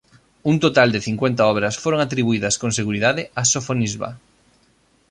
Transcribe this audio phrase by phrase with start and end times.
[0.51, 4.09] Un total de cincuenta obras foron atribuídas con seguridade a Sofonisba.